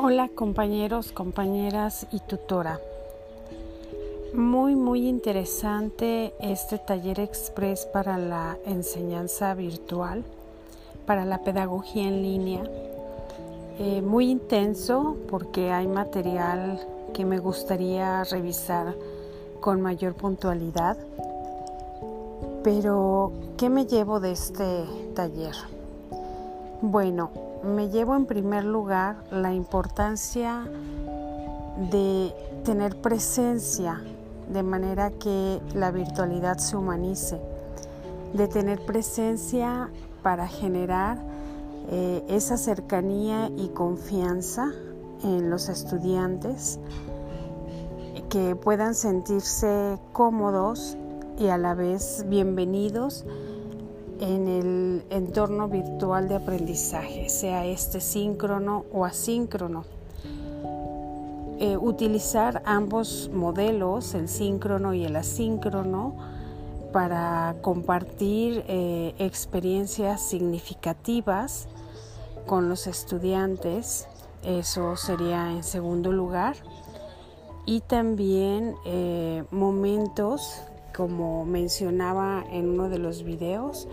Hola 0.00 0.28
compañeros, 0.28 1.10
compañeras 1.10 2.06
y 2.12 2.20
tutora. 2.20 2.78
Muy, 4.32 4.76
muy 4.76 5.08
interesante 5.08 6.34
este 6.38 6.78
taller 6.78 7.18
express 7.18 7.84
para 7.84 8.16
la 8.16 8.56
enseñanza 8.64 9.54
virtual, 9.54 10.22
para 11.04 11.24
la 11.24 11.42
pedagogía 11.42 12.06
en 12.06 12.22
línea. 12.22 12.62
Eh, 13.80 14.00
muy 14.00 14.30
intenso 14.30 15.16
porque 15.28 15.72
hay 15.72 15.88
material 15.88 16.78
que 17.12 17.24
me 17.24 17.40
gustaría 17.40 18.22
revisar 18.22 18.94
con 19.58 19.80
mayor 19.80 20.14
puntualidad. 20.14 20.96
Pero, 22.62 23.32
¿qué 23.56 23.68
me 23.68 23.84
llevo 23.84 24.20
de 24.20 24.30
este 24.30 24.84
taller? 25.16 25.56
Bueno, 26.80 27.32
me 27.64 27.88
llevo 27.88 28.14
en 28.14 28.26
primer 28.26 28.64
lugar 28.64 29.16
la 29.32 29.52
importancia 29.52 30.64
de 31.90 32.32
tener 32.64 33.00
presencia 33.00 34.00
de 34.48 34.62
manera 34.62 35.10
que 35.10 35.60
la 35.74 35.90
virtualidad 35.90 36.58
se 36.58 36.76
humanice, 36.76 37.40
de 38.32 38.46
tener 38.46 38.86
presencia 38.86 39.90
para 40.22 40.46
generar 40.46 41.18
eh, 41.90 42.24
esa 42.28 42.56
cercanía 42.56 43.50
y 43.56 43.70
confianza 43.70 44.70
en 45.24 45.50
los 45.50 45.68
estudiantes, 45.68 46.78
que 48.28 48.54
puedan 48.54 48.94
sentirse 48.94 49.98
cómodos 50.12 50.96
y 51.40 51.48
a 51.48 51.58
la 51.58 51.74
vez 51.74 52.24
bienvenidos 52.28 53.24
en 54.20 54.48
el 54.48 55.04
entorno 55.10 55.68
virtual 55.68 56.28
de 56.28 56.36
aprendizaje, 56.36 57.28
sea 57.28 57.66
este 57.66 58.00
síncrono 58.00 58.84
o 58.92 59.04
asíncrono. 59.04 59.84
Eh, 61.60 61.76
utilizar 61.76 62.62
ambos 62.64 63.30
modelos, 63.32 64.14
el 64.14 64.28
síncrono 64.28 64.94
y 64.94 65.04
el 65.04 65.16
asíncrono, 65.16 66.14
para 66.92 67.56
compartir 67.60 68.64
eh, 68.68 69.14
experiencias 69.18 70.22
significativas 70.22 71.68
con 72.46 72.68
los 72.68 72.86
estudiantes, 72.86 74.06
eso 74.42 74.96
sería 74.96 75.50
en 75.50 75.64
segundo 75.64 76.12
lugar, 76.12 76.56
y 77.66 77.80
también 77.80 78.74
eh, 78.86 79.44
momentos 79.50 80.62
como 80.98 81.44
mencionaba 81.44 82.44
en 82.50 82.70
uno 82.70 82.88
de 82.88 82.98
los 82.98 83.22
videos, 83.22 83.86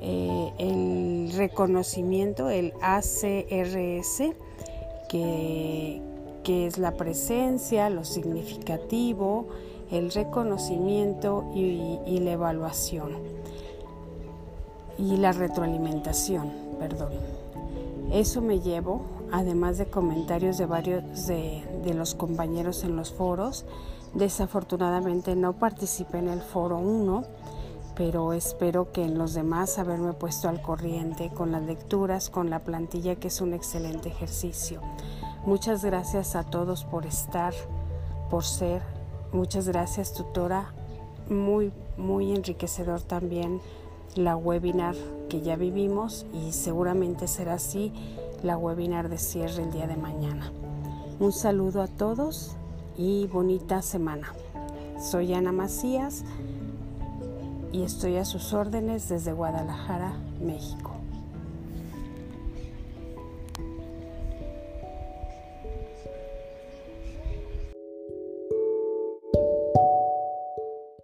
eh, 0.00 0.52
el 0.58 1.32
reconocimiento, 1.36 2.48
el 2.48 2.74
ACRS, 2.80 4.22
que, 5.08 6.00
es 6.46 6.78
la 6.78 6.92
presencia, 6.92 7.90
lo 7.90 8.04
significativo, 8.04 9.48
el 9.90 10.12
reconocimiento 10.12 11.44
y, 11.54 11.98
y 12.06 12.20
la 12.20 12.32
evaluación 12.32 13.16
y 14.96 15.16
la 15.16 15.32
retroalimentación, 15.32 16.52
perdón. 16.78 17.10
Eso 18.12 18.40
me 18.40 18.60
llevo, 18.60 19.02
además 19.32 19.78
de 19.78 19.86
comentarios 19.86 20.58
de 20.58 20.66
varios 20.66 21.26
de, 21.26 21.94
los 21.94 22.14
compañeros 22.14 22.84
en 22.84 22.96
los 22.96 23.12
foros, 23.12 23.64
Desafortunadamente 24.14 25.36
no 25.36 25.52
participé 25.52 26.18
en 26.18 26.28
el 26.28 26.40
foro 26.40 26.78
1, 26.78 27.24
pero 27.94 28.32
espero 28.32 28.90
que 28.90 29.04
en 29.04 29.18
los 29.18 29.34
demás 29.34 29.78
haberme 29.78 30.12
puesto 30.12 30.48
al 30.48 30.62
corriente 30.62 31.30
con 31.30 31.52
las 31.52 31.62
lecturas, 31.62 32.30
con 32.30 32.48
la 32.48 32.60
plantilla, 32.60 33.16
que 33.16 33.28
es 33.28 33.40
un 33.40 33.52
excelente 33.52 34.08
ejercicio. 34.08 34.80
Muchas 35.44 35.84
gracias 35.84 36.36
a 36.36 36.44
todos 36.44 36.84
por 36.84 37.06
estar, 37.06 37.52
por 38.30 38.44
ser. 38.44 38.82
Muchas 39.32 39.68
gracias, 39.68 40.14
tutora. 40.14 40.72
Muy, 41.28 41.72
muy 41.98 42.34
enriquecedor 42.34 43.02
también 43.02 43.60
la 44.14 44.36
webinar 44.36 44.94
que 45.28 45.42
ya 45.42 45.56
vivimos 45.56 46.24
y 46.32 46.52
seguramente 46.52 47.28
será 47.28 47.54
así 47.54 47.92
la 48.42 48.56
webinar 48.56 49.08
de 49.08 49.18
cierre 49.18 49.62
el 49.62 49.72
día 49.72 49.86
de 49.86 49.96
mañana. 49.96 50.52
Un 51.20 51.32
saludo 51.32 51.82
a 51.82 51.88
todos 51.88 52.56
y 52.96 53.26
bonita 53.26 53.82
semana. 53.82 54.32
Soy 55.00 55.34
Ana 55.34 55.52
Macías 55.52 56.24
y 57.72 57.82
estoy 57.82 58.16
a 58.16 58.24
sus 58.24 58.52
órdenes 58.52 59.08
desde 59.08 59.32
Guadalajara, 59.32 60.12
México. 60.40 60.97